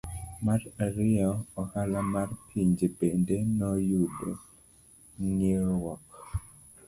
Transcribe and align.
Mar 0.45 0.61
ariyo, 0.85 1.31
ohala 1.61 1.99
mar 2.13 2.29
pinje 2.47 2.85
bende 2.97 3.35
noyudo 3.57 4.31
ng'ikruok. 5.27 6.03